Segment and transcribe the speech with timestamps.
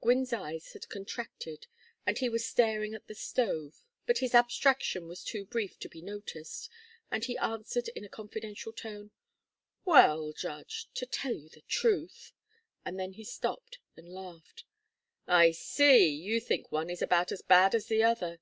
[0.00, 1.66] Gwynne's eyes had contracted
[2.06, 3.82] and he was staring at the stove.
[4.06, 6.70] But his abstraction was too brief to be noticed,
[7.10, 9.10] and he answered in a confidential tone,
[9.84, 12.30] "Well, Judge, to tell you the truth"
[12.86, 14.62] And then he stopped and laughed.
[15.26, 16.08] "I see.
[16.08, 18.38] You think one is about as bad as the other."